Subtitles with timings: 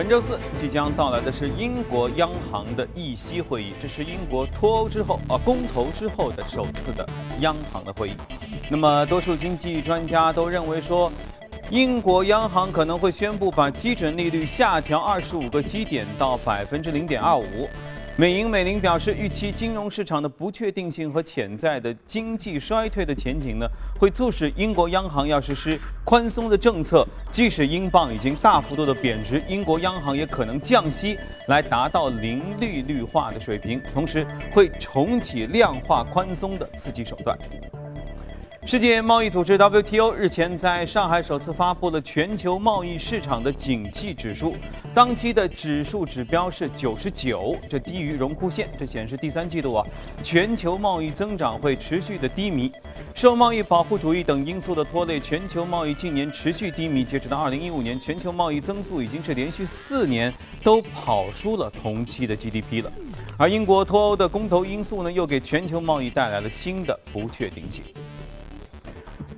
[0.00, 7.06] 本周四即将到来的是英国央行的议息会议，这是英国脱欧之后啊公投之后的首次的
[7.40, 8.12] 央行的会议。
[8.70, 11.12] 那么，多数经济专家都认为说，
[11.68, 17.68] 英国央行可能会宣布把基准利率下调二十五个基点到百分之零点二五。
[18.20, 23.66] 美银美林表示，预期金融市场的不确定性和潜在的经济衰退的前景呢，
[23.98, 27.02] 会促使英国央行要实施宽松的政策。
[27.30, 31.16] 即使英镑已经大幅度的贬值，英国央行也可能降息
[31.48, 37.38] 来达到零利率化的水平，同时会重启量化宽松的刺激手段。
[38.66, 44.54] 世界贸易组织 WTO 日前在上海首次发布了全球贸易市场的景气指数，
[44.94, 49.86] 当期的指数指标是九十九，这低于荣枯线，这显示第三季度啊
[50.22, 52.70] 全球贸易增长会持续的低迷。
[53.14, 57.02] 受贸易保护主义等因素的拖累，全球贸易近年持续低迷。
[57.02, 62.92] 截止到二零一五年，全球贸易增速已经是连续四年都跑输了同期的 GDP 了。
[63.38, 67.82] 而英国脱欧的公投因素呢，又给全球贸易带来了新的不确定性。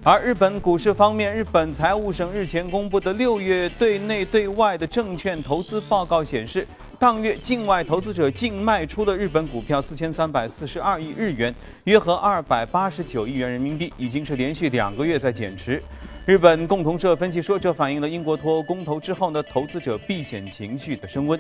[0.05, 6.67] 而日本股市方面，日本财务省日前公布的六月对内对外的证券投资报告显示，
[6.99, 15.81] 当月境外投资者净卖出的日本股票四千三百四十二亿日元，约合二百八十九亿元人民币，已经是连续两个月在减持。
[16.27, 21.39] 日本共同社分析说，这反映了英国脱欧公投之后呢，投资者避险情绪的升温。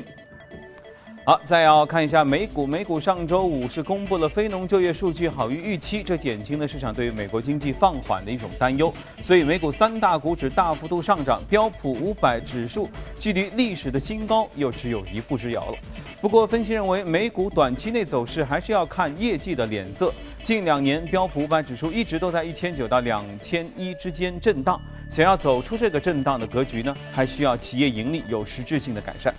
[1.24, 2.66] 好，再要看一下美股。
[2.66, 8.92] 美股上周五是公布了非农就业数据好于预期，这减轻了市场对于美国经济放缓的一种担忧。
[9.22, 12.88] 所以美股三大股指大幅度上涨，标普五百指数
[13.20, 15.78] 距离历史的新高又只有一步之遥了。
[16.20, 20.12] 不过，分析认为美股短期内走势还是要看业绩的脸色。
[20.42, 29.32] 近两年标普五百指数一直都在一千九到两千一之间震荡，想要走出这个震荡的格局呢，还需要企业盈利有实质性的改善。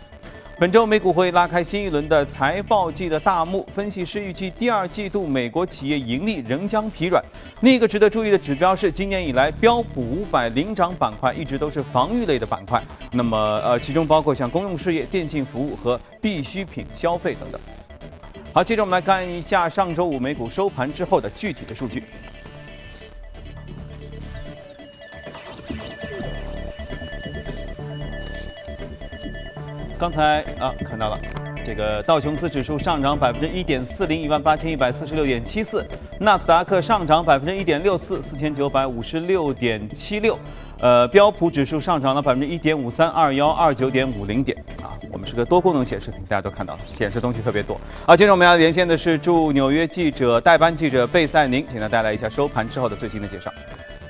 [0.64, 7.22] 本周美股会拉开新一轮的财报季的大幕，分析师预计第二季度美国企业盈利仍将疲软。
[7.64, 17.60] 另一个值得注意的指标是，今年以来标普五百领涨板块一直都是防御类的板块，那么呃，其中包括像公用事业、电信服务和必需品消费等等。
[18.54, 22.06] 好，接着我们来看一下上周五美股收盘之后的具体的数据。
[30.04, 31.18] 刚才啊看到了，
[31.64, 35.82] 这个道琼斯指数上涨百分之一点四零，一万八千一百四十六点七四；
[36.20, 40.36] 纳斯达克上涨百分之一点六四，四千九百五十六点七六；
[40.82, 44.58] 呃，标普指数上涨了百分之一点五三，二幺二九点五零点。
[44.82, 47.80] 啊，我们是个多功能显示屏，大家都看到了，显示东西特别多。
[48.06, 53.50] 好，接着我们要连线的是驻纽约记者代班记者贝赛宁，请他带来一下收盘之后的最新的介绍。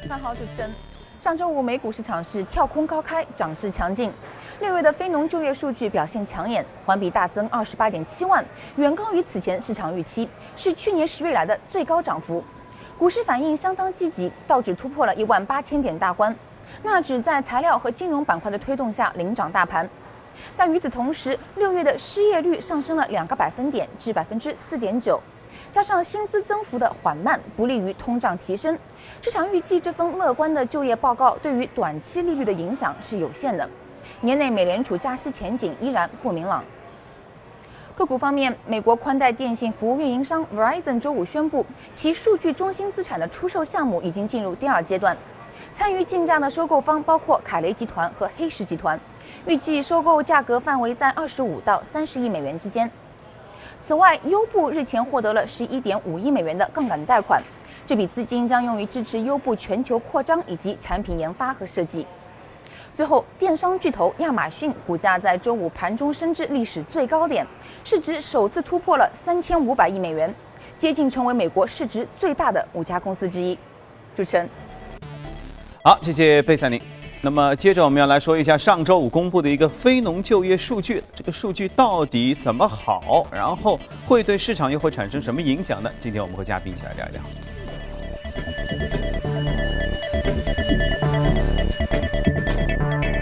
[0.09, 0.71] 那好，主持人。
[1.19, 4.11] 上周五美股市场是跳空高开，涨势强劲。
[4.59, 8.43] 六月的非农就业数据表现抢眼，环比大增二十八点七万，
[8.75, 12.43] 远高于此前市场预期，是去年十月来的最高涨幅。
[12.97, 16.35] 股市反应相当积极，道指突破了一万八千点大关，
[16.81, 19.87] 纳指在材料和金融板块的推动下领涨大盘。
[20.57, 25.21] 但与此同时，六月的失业率上升了两个百分点至百分之四点九。
[25.73, 28.77] 加上薪资增幅的缓慢，不利于通胀提升。
[29.23, 33.67] 市场预计这份乐观的就业报告对于短期利率的影响是有限的。
[34.21, 36.63] 年内美联储加息前景依然不明朗。
[37.95, 45.17] 个股方面，美国宽带电信服务运营商 Verizon 周五宣布，其数据中心资产的出售项目已经进入第二阶段。
[45.73, 48.99] 参与竞价的收购方包括凯雷集团和黑石集团，
[49.47, 52.91] 预计收购价格范围在二十五到三十亿美元之间。
[53.85, 57.43] 此外，优步日前获得了十一点五亿美元的杠杆贷款，
[57.85, 62.07] 这笔资金将用于支持优步全球扩张以及产品研发和设计。
[62.95, 67.45] 最后，电商巨头亚马逊股价在周五盘中升至历史最高点，
[67.83, 70.33] 市值首次突破了三千五百亿美元，
[70.77, 73.59] 接近成为美国市值最大的五家公司之一。
[74.15, 74.49] 主持人，
[75.83, 76.81] 好，谢谢贝赛宁。
[77.25, 83.25] 那么接着我们要来说一下上周五公布的一个非农就业数据，这个数据到底怎么好？
[83.31, 85.89] 然后会对市场又会产生什么影响呢？
[86.01, 87.21] 今天我们和嘉宾一起来聊一聊。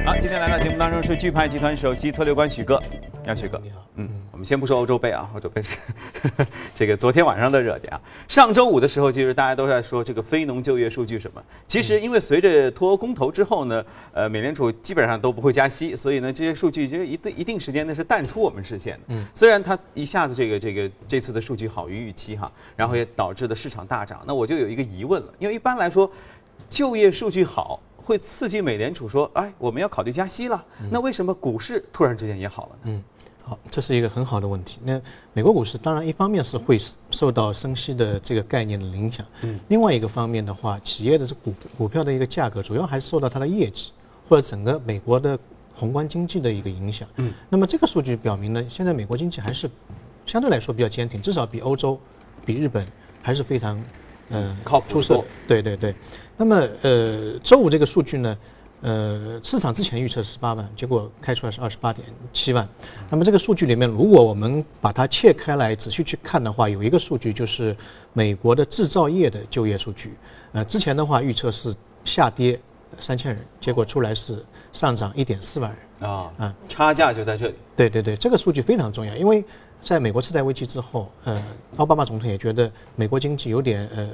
[0.03, 2.81] 好，今天来到节目当中是巨派集团首席策略官许哥，
[3.21, 4.10] 你好，许哥，你好，嗯。
[4.41, 5.77] 我们先不说欧洲杯啊，欧洲杯是
[6.73, 8.01] 这个昨天晚上的热点啊。
[8.27, 11.43] 上周五的时候，其实大家都在说这个非农就业数据什么。
[11.67, 19.01] 其实因为随着脱欧公投之后呢，呃，美联储基本上都不会加息，所以呢，这些数据其实一定一定时间呢是淡出我们视线的。
[19.09, 24.23] 嗯，虽然它一下子这个这个这次的数据好于预期哈，然后也导致的市场大涨。
[24.25, 26.11] 那我就有一个疑问了，因为一般来说，
[26.67, 27.79] 就业数据好。
[28.03, 30.65] 会刺激美联储说，哎，我们要考虑加息了。
[30.89, 32.79] 那为什么股市突然之间也好了呢？
[32.85, 33.03] 嗯，
[33.51, 34.79] 好，这是一个很好的问题。
[34.85, 34.97] 那
[35.33, 43.91] 美国股市当然一方面是会受到升息的这个概念的影响，嗯，另外一个方面的话，企业的这股股票的一个价格主要还是受到它的业绩
[44.29, 45.37] 或者整个美国的
[45.75, 47.05] 宏观经济的一个影响。
[47.17, 49.69] 嗯，那么这个数据表明呢，现在美国经济还是
[50.25, 51.99] 相对来说比较坚挺，至少比欧洲、
[52.45, 52.87] 比日本
[53.21, 53.83] 还是非常。
[54.33, 55.21] 嗯，靠出色。
[55.45, 55.93] 对对对，
[56.37, 58.37] 那么呃，周五这个数据呢，
[58.81, 62.67] 呃，市场之前预测十八万，结果开出来是二十八点七万。
[63.09, 67.75] 那么这个数据里面，如果我们把它切开来仔细去看的话，有一个数据就是
[68.13, 70.15] 美国的制造业的就业数据。
[70.51, 71.73] 呃，之前的话预测是
[72.03, 72.59] 下跌
[72.99, 74.43] 三千人，结果出来是
[74.73, 76.09] 上涨一点四万人。
[76.09, 77.55] 啊啊，差价就在这里。
[77.75, 79.43] 对对对，这个数据非常重要，因为。
[79.83, 81.43] 在美国次贷危机之后，呃，
[81.77, 84.07] 奥巴马总统也觉得美国经济有点呃，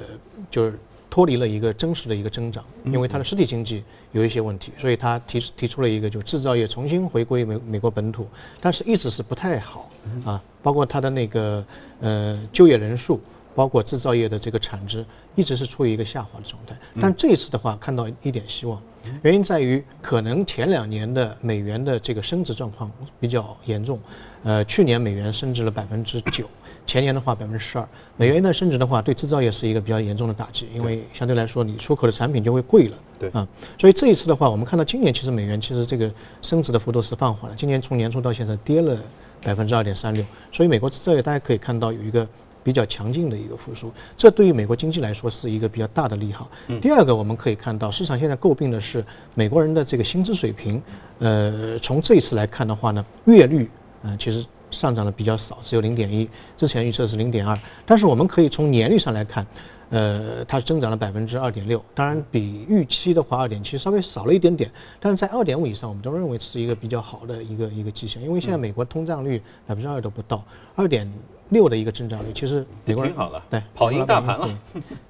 [0.50, 0.78] 就是
[1.18, 3.82] 脱离了一个真实的一个增长，因为它的实体经济
[4.12, 8.24] 有一些问题，所以它提提出了一个就制造业重新回归美美国本土，
[8.60, 9.90] 但是一直是不太好
[10.24, 11.64] 啊，包括它的那个
[12.00, 13.20] 呃就业人数。
[13.54, 15.04] 包括制造业的这个产值
[15.34, 18.80] 一直是处于一个下滑的状态，但这一次的话看到一点希望，
[19.22, 22.88] 原因在于可能前两年的美元的这个升值状况
[23.18, 23.98] 比较严重，
[24.44, 26.48] 呃，去年美元升值了百分之九，
[26.88, 27.86] 前年的话百分之十二，
[28.16, 33.46] 美元的升值的话对制造业是一个比较严重的打击，因为相对来说你出口的产品就会贵了，对啊，
[33.78, 38.96] 所以这一次的话我们看到今年其实美元其实这个升值的幅度是放缓了，今年从年初到现在跌了
[39.42, 42.26] 百分之二点三六，所以美国制造业大家可以看到有一个。
[42.64, 46.50] 比较强劲的一个复苏，这对于美国经济来说是一个比较大的利好。
[46.82, 49.02] 第二个，我们可以看到市场现在诟病的是
[49.32, 50.82] 美国人的这个薪资水平，
[51.18, 53.70] 呃，从这一次来看的话呢，月率
[54.02, 59.46] 嗯其实上涨的比较少，只有零点一，之前预测是零点二，但是我们可以从年率上来看。
[59.90, 64.70] 呃，它增长了百分之二点六，当然比预期的话二点七稍微少了一点点，
[65.00, 70.44] 但是在二点五以上，我们都认为是一个比较好的一个一个迹象，因为现在美国通胀率百分之二都不到，
[70.76, 71.10] 二点
[71.50, 74.48] 六的一个增长率，其实挺好了，对，跑赢大盘了，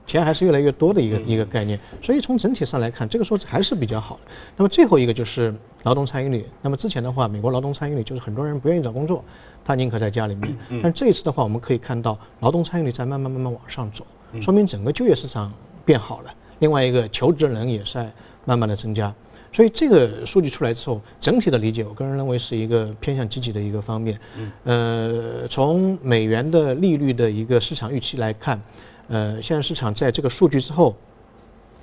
[0.06, 4.32] 钱还是越来越多的一个一个概念，所以从整体上来看，这个数字还是比较好的。
[4.56, 9.24] 那么最后一个就是劳动参与率，那么之前的话，美国劳动参与率就是很多人不愿意找工作，
[9.64, 14.06] 他宁可在家里面，但这一次的话，我们可以看到劳动参与率在慢慢慢慢往上走。
[14.40, 15.52] 说明整个就业市场
[15.84, 18.12] 变好了，另外一个求职人也在
[18.44, 19.12] 慢慢的增加，
[19.52, 24.18] 所以这个数据出来之后，整体的理解，我个人认为是一个偏向积极的一个方面。
[24.64, 28.60] 呃，从美元的利率的一个市场预期来看，
[29.08, 30.94] 呃，现在市场在这个数据之后，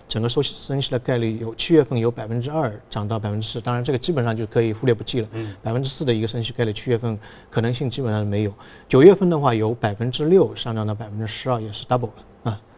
[0.07, 5.27] 整个收息升息的概率有七月份有百分之二涨到百分之四，当然这个基本上就可以忽略不计了。
[5.63, 7.17] 百分之四的一个升息概率，七月份
[7.49, 8.53] 可能性基本上没有。
[8.87, 12.13] 九月份的话有百分之六上涨到百分之十二，也是 double 了。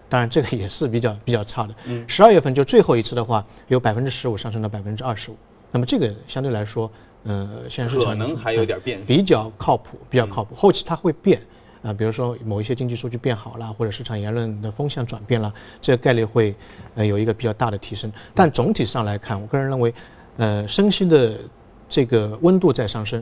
[0.09, 1.75] 当然，这个也是比较比较差的。
[1.85, 5.35] 嗯，十二月份就最后一次的话，有百分之十五上升到百分之二十五。
[5.71, 6.89] 那么这个相对来说，
[7.23, 10.55] 呃，现在市场可能还有点变，比较靠谱，比较靠谱。
[10.55, 11.41] 后期它会变
[11.81, 16.55] 啊，比如说某一些经济数据变好了，或者市场言论的风向转变了，这个概率会
[16.95, 18.11] 呃有一个比较大的提升。
[18.33, 19.93] 但总体上来看，我个人认为，
[20.37, 21.37] 呃，升息的
[21.89, 23.21] 这个温度在上升，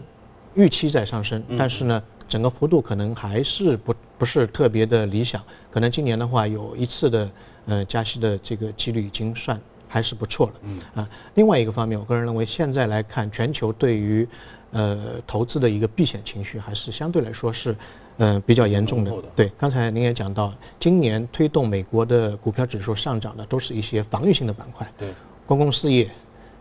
[0.56, 2.02] 预期在上升，但是呢。
[2.28, 7.30] 整个幅度可能还是不不是特别的理想，可能今年的话有一次的
[7.68, 10.54] 呃加息的这个几率已经算还是不错了。
[10.64, 14.28] 嗯啊，另外一个方面，我个人认为现在来看，全球对于
[14.72, 17.76] 呃投资的一个避险情绪还是相对来说是
[18.18, 19.14] 嗯比较严重的。
[19.36, 25.14] 对，刚才您也讲到，今年推动美国的股票指数上涨的都是一些防御性的板块，对，
[25.46, 26.10] 公共事业，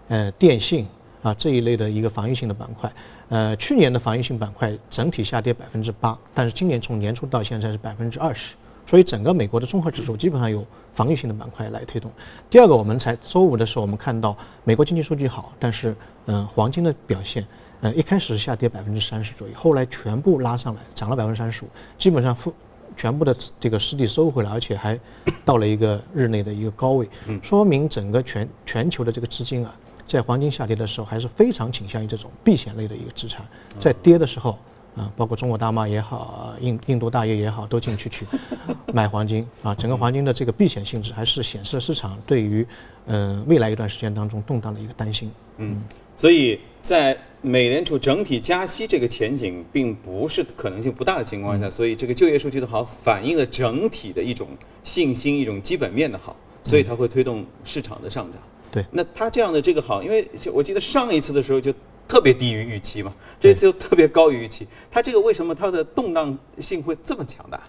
[0.09, 0.87] 呃电信。
[1.23, 2.93] 啊，这一类的一个防御性的板块，
[3.29, 8.55] 呃，去年的防御性板块整体下跌百分之八，但是今年从年初到现在是百分之二十，
[8.87, 12.11] 所以整个美国的综合指数基本上有防御性的板块来推动。
[12.51, 17.47] 第二个，我们才周五的时候，我们看到美国经济数据好，但是嗯，黄金的表现，
[17.81, 22.53] 呃，一开始是下跌百分之三十左右，后来全部拉上来，涨了百分之三十五，基本上负
[22.97, 25.01] 全部的这个失地收回来，而且还
[25.45, 27.09] 到了一个日内的一个高位，
[27.43, 29.75] 说明整个全全球的这个资金啊。
[30.07, 33.47] 在黄金下跌的时候，还是非常倾向于这种避险类的一个资产。
[33.81, 34.59] 在跌的时候，
[34.97, 38.27] 啊，包括中国大妈也好，印印度大爷也好，都进去去
[38.93, 39.75] 买黄金啊。
[39.75, 42.67] 整个黄金的这个避险性质，还是显示了市场对于
[43.07, 45.31] 嗯未来一段时间当中动荡的一个担心。
[45.57, 45.83] 嗯，
[46.17, 54.49] 所以在美联储整体加息这个前景并不是可能性不大的情况下，所以这个就业数据的好反映了整体的一种
[54.83, 58.41] 信心，一种基本面的好，所以它会推动市场的上涨。
[58.75, 61.73] 对，那它这样的这个好，因为我记得上一次的时候就
[62.09, 67.61] 特别低于预期嘛，这次又特别高于预期，它这个为什么它的动荡性会这么强大？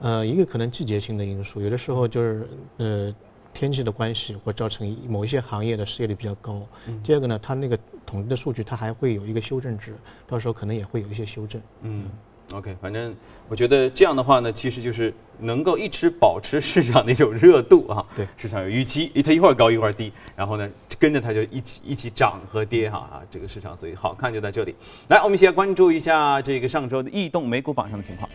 [0.00, 2.48] 呃，一个可能季节性的因素，有的时候就是
[2.78, 3.14] 呃
[3.54, 6.60] 天气的关系，会造成某一些行业的失业率比较高。
[7.04, 9.94] 第二个呢，它那个统计的数据，它还会有一个修正值，
[10.26, 11.62] 到时候可能也会有一些修正。
[11.82, 12.06] 嗯。
[12.52, 13.14] OK，反正
[13.48, 18.04] 我觉得这样的话呢，其实就是能够一直保持市场的一种热度啊。
[18.16, 24.74] 对，市场有预期，它一会儿高一会儿低，然后呢跟着它就一起一起涨和跌哈啊，这个市场所以好看就在这里。
[25.08, 28.28] 来，我们一起来关注一下这个上周的异动美股榜上的情况。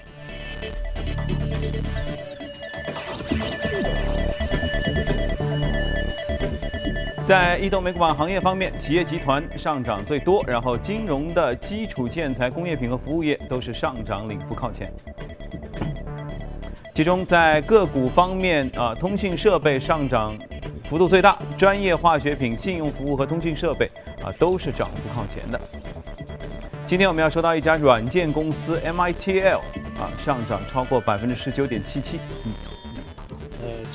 [7.34, 14.94] 在移动美股榜行业方面，企业集团上涨最多，然后金融的基础建材、工业品和服务业都是上涨领幅靠前。
[16.94, 20.38] 其中在个股方面啊，通讯设备上涨
[20.84, 23.90] 幅度最大，专业化学品、信用服务和通讯设备
[24.24, 25.60] 啊都是涨幅靠前的。
[26.86, 29.58] 今天我们要说到一家软件公司 MITL
[29.98, 32.20] 啊，上涨超过百分之十九点七七。
[32.46, 32.73] 嗯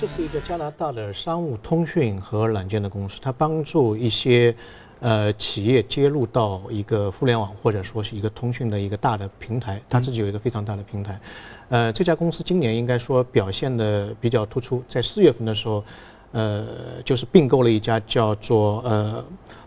[0.01, 4.55] 这是一个加拿大的商务通讯和软件的公司，它帮助一些
[5.01, 11.19] 呃企业接入到一个互联网或者说是一个通讯的一个大的平台，它自己有一个非常大的平台。
[11.69, 15.83] 呃，这家公司今年应该说表现的比较突出，在四月份的时候，
[16.31, 19.25] 呃，就是并购了一家叫做呃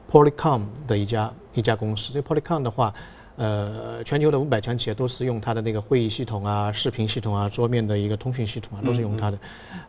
[0.10, 2.14] Polycom 的一家一家公司。
[2.14, 2.94] 这 Polycom 的话。
[3.38, 9.40] 呃，全球的五百强企业都是用它的那个会议系统啊、视频系统啊、桌面的一个通讯系统啊，都是用它的。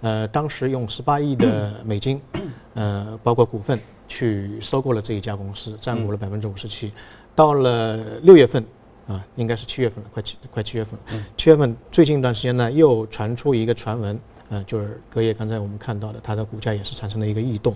[0.01, 2.21] 呃，当时用十八亿的美金，
[2.75, 6.93] 呃，包括股份去收购了这一家公司，占股了百分之五十七。
[7.35, 8.65] 到了六月份，
[9.09, 11.25] 啊，应该是七月份了，快七快七月份了。
[11.37, 14.19] 七月份最近一段时间呢，又传出一个传闻，
[14.51, 17.75] 呃，就是隔夜刚才我们看到的，它的股价也是产生了一个异动，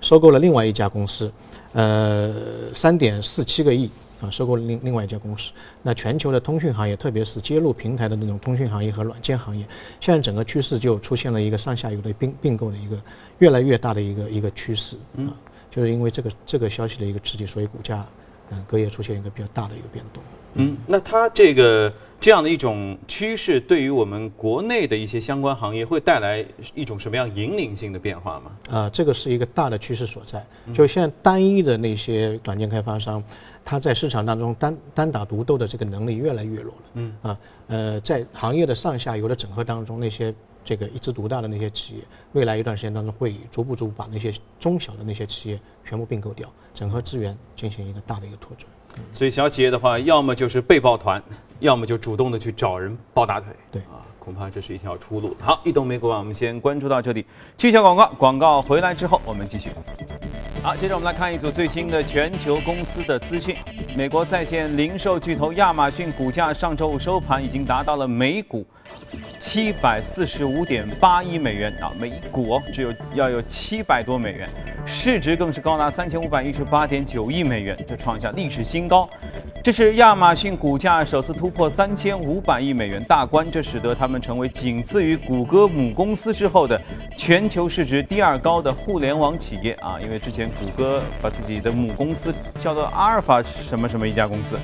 [0.00, 1.30] 收购了另外一家公司，
[1.72, 3.90] 呃，三点四七个亿。
[4.20, 5.52] 啊，收购了另另外一家公司。
[5.82, 9.66] 那全球的通讯行业，特别是接入平台的那种通讯行业和软件行业，
[10.00, 13.00] 现在整个趋势就出现了一个上下游的并并购的一个
[13.38, 14.96] 越来越大的一个一个趋势。
[15.16, 15.30] 啊，
[15.70, 18.06] 就是因为这个这个消息的一个刺激，所以股价
[18.50, 20.22] 嗯隔夜出现一个比较大的一个变动。
[20.54, 21.92] 嗯，那它这个。
[22.20, 26.44] 这样的一种趋势，对于我们国内的一些相关行业，会带来
[26.74, 28.50] 一种什么样引领性的变化吗？
[28.70, 30.44] 啊，这个是一个大的趋势所在。
[30.74, 33.22] 就现在单一的那些软件开发商，
[33.64, 36.82] 他在市场当中单单打独斗的这个能力越来越弱了。
[36.94, 40.34] 嗯啊，呃，在行业的上下游的整合当中，那些
[40.64, 48.66] 这个一枝独大的那些企业，未来一段时间当中会逐步逐步把那些中小的那些企业全部并购掉，整合资源进行一个大的一个拓展。
[49.12, 51.22] 所以小企业的话，要么就是被抱团。
[51.60, 55.36] 要么就主动的去找人抱大腿，对啊，恐怕这是一条出路。
[55.40, 59.70] 好，一东美股啊，我们先关注到这里，去一下广告，广告回来之后我们继续。
[60.62, 63.56] 好，接着我们来看一组最新的全球公司的资讯。
[63.96, 68.64] 美国在线零售巨头亚马逊股价上周五收盘已经达到了每股。
[69.38, 74.48] 七百四十五点八亿美元啊，每一股只有要有七百多美元，
[74.84, 79.08] 市值更是高达三千五百一十八点九亿美元，这创下历史新高。
[79.62, 86.80] 这是亚马逊股价首次突破三千五百亿美元大关，这使得他们成为仅次于谷歌母公司之后的
[87.16, 89.98] 全球市值第二高的互联网企业啊。
[90.02, 94.58] 因为之前谷歌把自己的母公司叫做阿尔法什么什么一家公司。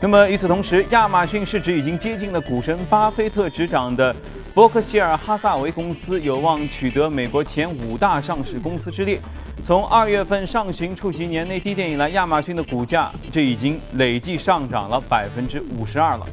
[0.00, 4.14] 那么与此同时，亚马逊市值已经接近了股神巴菲特执掌的
[4.54, 9.18] 伯克希尔哈萨维公司，有望取得美国前五大上市公司之列。
[9.60, 16.26] 从二月份上旬触及年内低点以来，亚马逊的股价这已经累计上涨了百分之五十二了。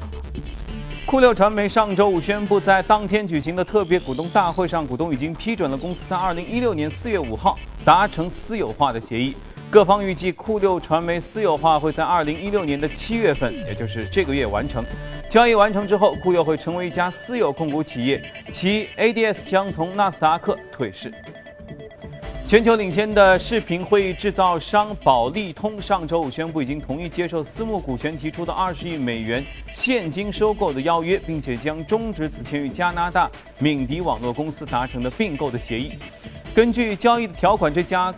[1.07, 9.36] 酷六传媒上周五宣布，在当天举行的特别股东大会上，股东已经批准了公司在二零一六年四月五号达成私有化的协议。
[9.69, 14.81] 各方预计酷六传媒私有化会在二零一六年的七月份，也就是这个月完成。
[15.29, 21.12] 交易完成之后，酷六会成为一家私有控股企业，其 ADS 将从纳斯达克退市。
[22.48, 29.43] 全球领先的视频会议制造商宝利通上周五宣布，已经同意接受私募股权提出的二十亿美元
[29.74, 33.29] 现金收购的邀约，并且将终止此前与加拿大
[33.60, 35.93] 敏迪网络公司达成的并购的协议。
[36.53, 38.13] 根据交易的条款，这家。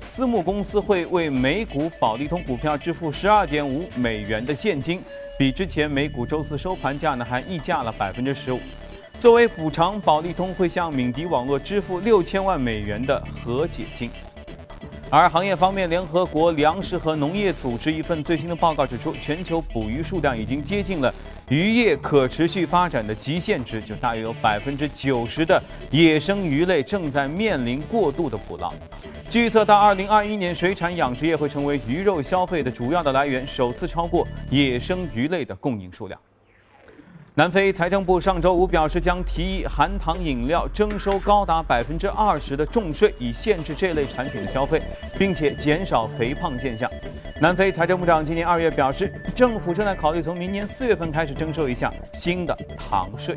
[0.00, 5.00] 私募公司会为每股保利通股票支付十二点五美元的现金，
[5.38, 8.58] 比之前每股周四收盘价呢还溢价了百分之十五。
[9.18, 14.10] 作为补偿，保利通会向敏迪网络支付六千万美元的和解金。
[15.12, 21.12] 而行业方面，联合国粮食和农业组织一份最新的报告指出，全球捕鱼数量已经接近了
[21.48, 28.72] 渔业可持续发展的极限值，就大约有百分之九十的野生鱼类正在面临过度的捕捞。
[29.34, 36.20] 预测，到二零二一年，水产养殖业会成为鱼肉消费的主要的来源，首次超过野生鱼类的供应数量。
[37.36, 44.82] 南非财政部上周五表示，将提议含糖饮料征收高达百分之二十的重税，以限制这类产品的消费，
[45.16, 46.90] 并且减少肥胖现象。
[47.40, 53.36] 南非财政部长今年二月表示，政府正在考虑从明年四月份开始征收一项新的糖税。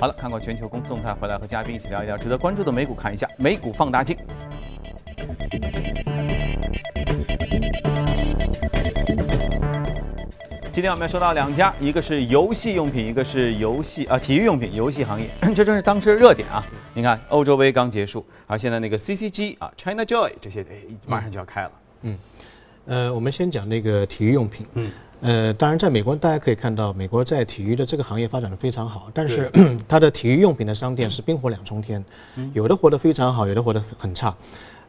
[0.00, 4.16] 好了，看过全球公司动态，回来和嘉宾一起聊一聊值得关注的美股，看一下美股放大镜。
[10.72, 16.64] 今天我们要说到两家，一个是游戏用品，一个是游戏啊体育用品游戏行业， 这正是当时的热点啊。
[16.94, 20.76] 你看欧洲杯刚结束，而现在那个 CCG 啊 China Joy 这些，哎，
[21.06, 21.70] 马上就要开了。
[22.00, 22.18] 嗯，
[22.86, 24.64] 呃，我们先讲那个体育用品。
[24.72, 29.52] 嗯，呃，当然在美国大家可以看到，美国在体育的这个行业发展的非常好，但是
[29.86, 32.02] 它的体育用品的商店是冰火两重天，
[32.54, 34.34] 有的活得非常好，有的活得很差。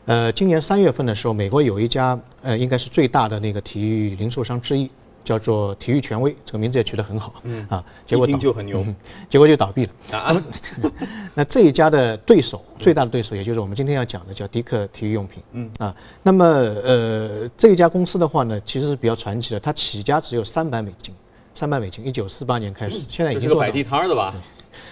[0.05, 4.89] 呃，今年三月份的时候，美国有一家呃，应该是最大的那个体育零售商之一。
[5.23, 8.85] 叫做体育权威，这个名字也取得很好，嗯啊，结果就很牛，
[9.29, 10.43] 结果就倒闭了啊。
[11.33, 15.95] 那这一家的对手，最大的对手，也就是我们今天要讲的叫迪克体育用品，嗯啊。
[16.21, 21.15] 那么呃，这一家公司的话呢，其实是比较传奇的，它起家只有三百美金，
[21.53, 24.35] 三百美金，一九四八年开始，现在已经做摆地摊的吧？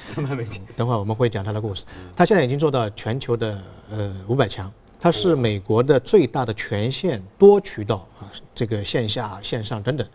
[0.01, 0.61] 三百美金。
[0.77, 1.83] 等会儿我们会讲它的故事，
[2.15, 3.61] 它现在已经做到全球的
[3.91, 4.71] 呃五百强。
[5.03, 10.07] 它是美国的最大的全线多渠道啊，这个线下、线上等等，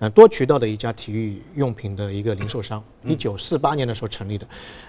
[0.00, 2.82] 呃，多渠道的一家体育用品的一个零售商。
[3.04, 4.46] 一九四八年的时候成立的，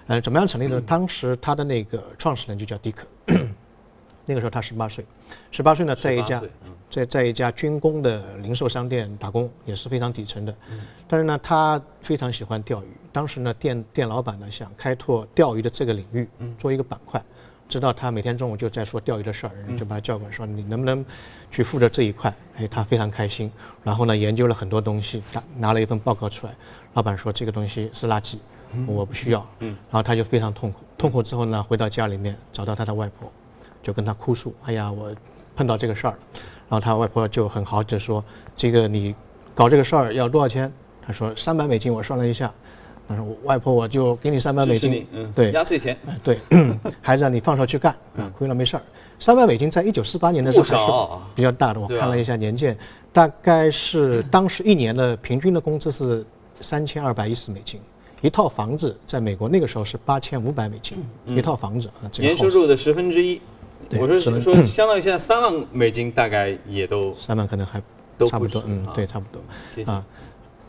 [0.07, 0.81] 呃，怎么样成立的？
[0.81, 3.05] 当时他的那个创始人就叫迪克，
[4.25, 5.05] 那个时候他十八岁，
[5.51, 6.41] 十八岁呢，在一家
[6.89, 10.55] 在在一家军工的零售商店打工，也是非常底层的。
[11.07, 12.87] 但是呢，他非常喜欢钓鱼。
[13.11, 17.23] 当时呢，店店老板呢想开拓钓鱼的这个领域，做一个板块。
[17.73, 21.03] 知道他每天中午就在说钓鱼的事儿，就把他叫过来，说你能不能
[21.49, 22.31] 去负责这一块？
[22.57, 23.51] 哎，他非常开心。
[23.83, 26.53] 然后呢，研究了很多东西，拿拿了一份报告出来。
[26.93, 28.37] 老板说这个东西是垃圾，
[28.85, 29.43] 我不需要。
[29.57, 29.69] 嗯。
[29.89, 33.31] 然后他就非常痛苦，痛苦之后呢，回到家里面找到他的外婆，
[33.81, 35.11] 就跟他哭诉：“哎呀，我
[35.55, 36.19] 碰到这个事儿了。”
[36.69, 38.23] 然后他外婆就很豪气说
[38.55, 39.15] ：“这个你
[39.55, 40.71] 搞这个事儿要多少钱？”
[41.03, 42.53] 他说：“三百美金。”我算了一下。
[43.07, 46.39] 他说：“外婆，我就给你三百美金，嗯对，压岁钱，对，
[47.01, 47.95] 孩子，你放手去干，
[48.35, 48.83] 亏了没事儿。
[49.19, 52.77] 三百美金在一九四八年的时候还是比较大的，我看了一下年鉴，
[53.11, 56.25] 大概是当时一年的平均的工资是
[56.61, 57.79] 三千二百一十美金，
[58.21, 63.39] 一套房子在美国那个时候是八千五百美金一套房子，年收入的十分之一。
[63.99, 67.81] 我说说，相当于现在三万美金，大概也都三万可能还
[68.17, 70.03] 都差不多，嗯，对，差不多啊。”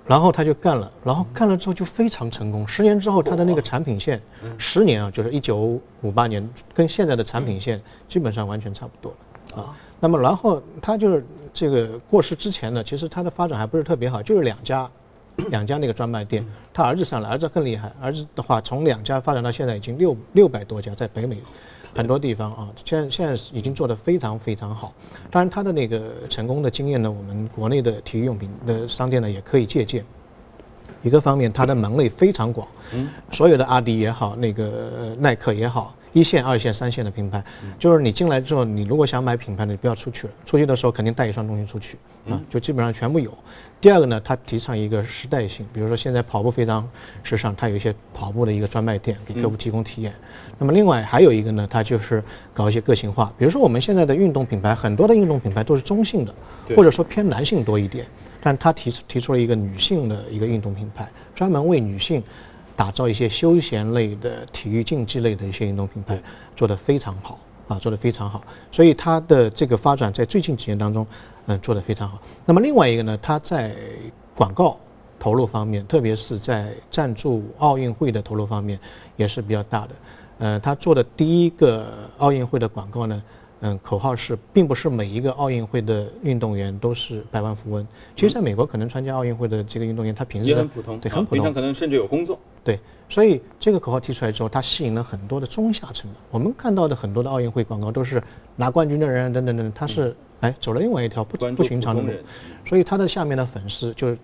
[0.07, 2.69] 然后他就干了，然后干了之后就非常成功。
[2.69, 4.21] 十年之后，他的那个产品线，
[4.59, 9.15] 十年啊，就是一九五八年，跟现在的产品线基本上完全差不多
[9.55, 9.77] 了啊。
[10.01, 14.91] 那么，然后他就是这个过世之前呢，其实他的发展还不是特别好，就是两家，
[15.51, 16.45] 两家那个专卖店。
[16.73, 21.39] 他儿子上了，儿子更厉害，儿子的话从两家发展到现在已经六六百多家，在北美。
[21.97, 24.93] 很多地方啊，现在现在已经做得非常非常好。
[25.31, 30.05] 当然，他的那个成功的经验呢，我们国内的体育用品的商店呢也可以借鉴。
[31.03, 35.95] 一个方面，它的门类非常广，嗯，所有的阿迪也好，那个耐克也好。
[36.15, 37.43] 一线、二线、三线的品牌，
[37.77, 40.33] 就是你进来之后，你如果想买品牌的，你不要出去了。
[40.47, 41.99] 出去的时候肯定带一双东西出去
[42.31, 43.37] 啊，就基本上全部有。
[43.81, 46.89] 第二个呢，它提倡一个时代性，比如说现在跑步非常
[47.25, 50.15] 时尚，它有一些跑步的一个专卖店给客户提供体验。
[50.57, 52.23] 那么另外还有一个呢，它就是
[52.55, 56.33] 搞一些个性化，比如说我们现在的运动品牌，很多的运动品牌都是中性的，
[56.77, 58.07] 或者说偏男性多一点，
[58.41, 62.23] 但它提出提出了一个女性的一个运动品牌，专门为女性。
[62.77, 66.21] 打造一些休闲类的体育竞技类的一些运动品牌，
[66.57, 68.43] 做得非常好啊，做得非常好。
[68.73, 71.07] 所以它的这个发展在最近几年当中，
[71.47, 72.21] 嗯，做得非常好。
[72.45, 73.75] 那么另外一个呢，它在
[74.35, 74.77] 广告
[75.19, 78.79] 投入方面，特别是在赞助奥运会的投入方面，
[79.17, 79.89] 也是比较大的。
[80.39, 81.87] 呃，它做的第一个
[82.19, 83.23] 奥运会的广告呢。
[83.67, 87.87] 嗯，口号是，并不是每一个奥运会的运动员都是百万富翁。
[88.15, 92.39] 其实，在美国，可能参加奥运会的这个运动员，他平时也很普通，对，很普通，可能甚至有工作。
[92.63, 96.11] 对，所以这个口号提出来之后，它吸引了很多的中下层。
[96.31, 98.23] 我们看到的很多的奥运会广告都是
[98.55, 102.11] 拿冠军的人等等等，他是哎走了另外一条不不寻常的路，
[102.67, 104.19] 所以他的下面的粉丝就是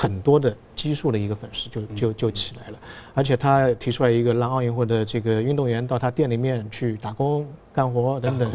[0.00, 2.78] 很多的基数的一个粉丝就就就起来了。
[3.14, 7.46] 而且他提出来一个让奥运会的这个运动员到他店里面去打工。
[7.72, 8.50] 干活等等，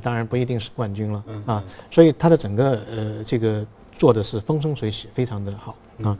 [0.00, 6.16] 当然不一定是冠军了啊，所以他的整个呃这个做的是风生水起，非常的好啊。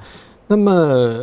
[0.46, 0.70] 那么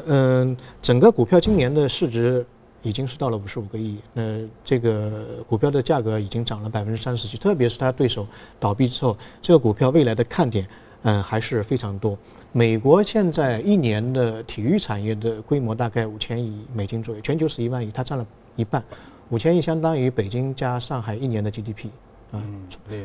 [0.08, 2.44] 嗯，整个股票今年的市值
[2.82, 8.26] 已经是到了五十五个亿，那这个股票的价格已经涨了百分之三十七，特别是他对手
[8.60, 10.68] 倒闭之后，这个股票未来的看点
[11.04, 12.18] 嗯，还是非常多。
[12.52, 18.84] 美国现在一年的体育产业的规模大概五千亿美金左右，全球十一万亿，它占了一半，
[19.30, 21.88] 五千亿相当于北京加上海一年的 GDP
[22.32, 22.42] 啊。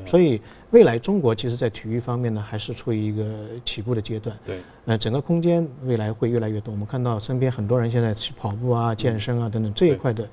[0.06, 3.24] 所以未来中国其实在体育方面呢，还是处于一个
[3.64, 4.34] 起步的阶段。
[4.44, 6.72] 对，呃，整个空间未来会越来越多。
[6.72, 10.26] 我们看到身边很多人现在去跑步啊、健身啊等等这一块的。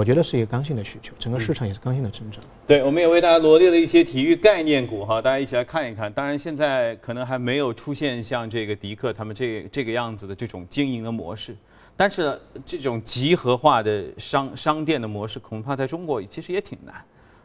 [0.00, 2.42] 我觉得是一个刚性的需求，整个市场也是刚性的增长。
[2.66, 6.10] 对，我们也为大家罗列了一些体育概念股哈，大家一起来看一看。
[6.10, 11.54] 当然，现在可能还没有出现像这个迪克他们这这个样子的这种经营的模式，
[11.98, 16.94] 但是这种集合化的商商店的模式，恐怕在中国其实也挺难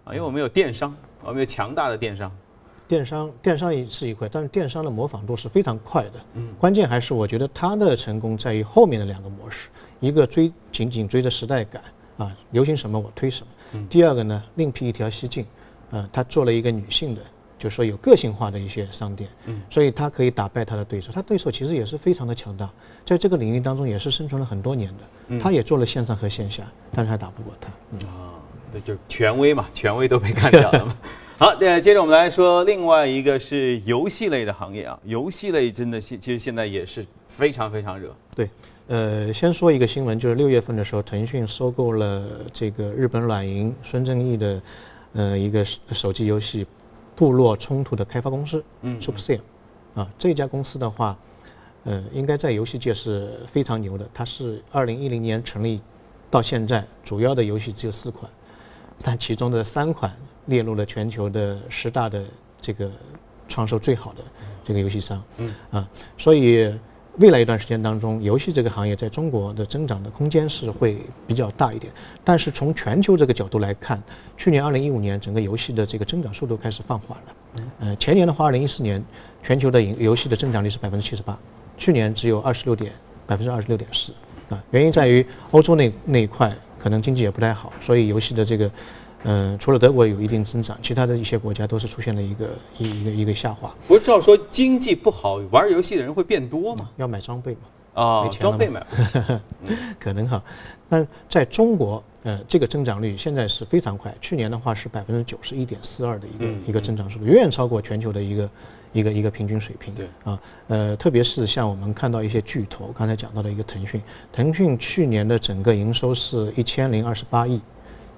[0.05, 2.31] 啊，因为我们有电商，我们有强大的电商。
[2.87, 6.13] 电商，电商也是一块，但是电商的模仿度是非常快的。
[6.35, 9.67] 嗯，关键还是我觉得它的成功在于后面的两个模式，
[9.99, 11.83] 一个追紧紧追着时代感。
[12.17, 13.87] 啊，流行什么我推什么。
[13.89, 15.45] 第二个呢，另辟一条蹊径，
[15.91, 17.21] 呃，他做了一个女性的，
[17.59, 21.11] 就是说有个性化的一些商店，嗯所以他可以打败他的对手。
[21.11, 22.69] 他对手其实也是非常的强大，
[23.05, 25.39] 在这个领域当中也是生存了很多年的。
[25.39, 27.67] 他也做了线上和线下，但是还打不过他。
[28.07, 28.35] 啊，
[28.71, 30.97] 对，就权威嘛，权威都被干掉了嘛。
[31.37, 38.15] 好，那，接着我们来说另外一个是游戏类的行业啊，游戏类真的现其实现在也是非常非常热。
[38.33, 38.49] 对。
[38.87, 44.61] 呃，先说一个新闻，就是六月份的时候，腾讯收购了这个日本软银孙正义的，
[45.13, 46.63] 呃，一个手机游戏
[47.15, 49.39] 《部落冲突》的开发公司，嗯，Supercell，
[49.95, 51.17] 啊，这家公司的话，
[51.85, 54.07] 呃，应该在游戏界是非常牛的。
[54.13, 55.81] 它是二零一零年成立，
[56.29, 58.29] 到现在主要的游戏只有四款，
[59.01, 62.23] 但其中的三款列入了全球的十大的
[62.61, 62.91] 这个
[63.47, 64.19] 创收最好的
[64.63, 66.71] 这个游戏商，嗯，啊，所以。
[67.17, 71.91] 未来一段时间当中，游戏这个行业在中国的增长的空间是会比较大一点。
[72.23, 74.01] 但是从全球这个角度来看，
[74.35, 77.63] 去年二零一五年整个游戏的这个增长速度开始放缓了。
[77.79, 79.03] 嗯，前年的话，二零一四年
[79.41, 81.37] 全球的游游戏的增长率是百分之七十八，
[81.77, 82.91] 去年只有二十六点
[83.25, 84.11] 百分之二十六点四。
[84.49, 88.69] 啊，原因在于欧洲那那一块可能经济也不太好，所以游戏的这个。
[89.25, 93.73] 嗯，除了德国有一定增长，其他的一些国家都是出现了一个一一个一个下滑。
[93.87, 96.89] 不是照说经济不好，玩游戏的人会变多吗？
[96.97, 97.59] 要买装备嘛？
[98.01, 99.19] 啊，装备买不起，
[99.99, 100.43] 可能哈。
[100.89, 104.13] 那在中国，呃，这个增长率现在是非常快。
[104.21, 108.49] 去年的话是百分之九十一点四二的一个一个增长速度，远远超过全球的一个
[108.93, 109.95] 一个一个平均水平。
[109.95, 113.99] 对啊，呃，特别是像我们看到一些巨头，刚才讲到的一个腾讯，
[114.31, 117.59] 腾讯去年的整个营收是一千零二十八亿。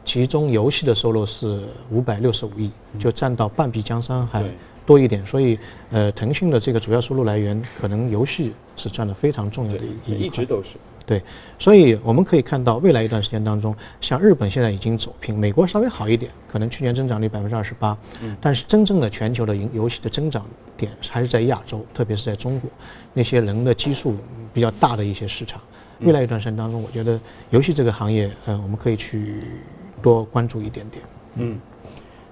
[0.07, 4.41] 其中游戏的收入是五百六十五亿，就占到半壁江山还
[4.85, 5.59] 多一点，所以
[5.91, 10.77] 呃，腾讯的这个主要收入来源可能游戏是占了非常重要的一一直都是。
[11.05, 11.21] 对，
[11.59, 17.97] 所以我们可以看到未来一段时间当中，像日本现在已经走平，美国稍微好一点，可能去年增长率百分之二十八，
[18.39, 20.45] 但是真正的全球的游游戏的增长
[20.77, 22.69] 点还是在亚洲，特别是在中国
[23.13, 24.15] 那些人的基数
[24.53, 25.59] 比较大的一些市场，
[25.99, 29.43] 未来一段时间当中，我觉得游戏这个行业，呃，我们可以去。
[30.07, 31.03] 多关注一点点。
[31.35, 31.59] 嗯，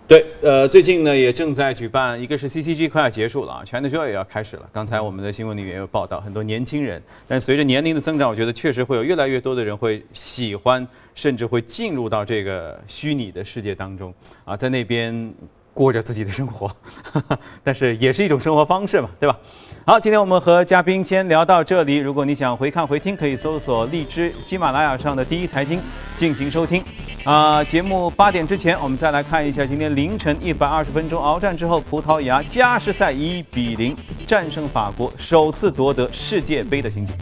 [0.07, 4.69] 对，呃，最近呢也正在举办，一个是 CCG 快要结束了啊，China Joy 也要开始了。
[4.71, 14.13] 刚才我们的新闻里面有报道，很多年轻人，但随着年龄的增长，我觉得确实会有越来越多的人会喜欢，甚至会进入到这个虚拟的世界当中
[14.45, 15.33] 啊，在那边。
[15.75, 16.71] 过着自己的生活，
[17.61, 19.37] 但是也是一种生活方式嘛，对吧？
[19.85, 21.97] 好，今天我们和嘉宾先聊到这里。
[21.97, 25.79] 如果你想回看回听，可以搜索荔枝、喜马拉雅上的第一财经
[26.15, 26.83] 进行收听。
[27.23, 37.15] 啊，节目八点之前，我们再来看一下今天凌晨一百二十分钟鏖战之后，葡萄牙加时赛一比零战胜法国，首次夺得世界杯的情景。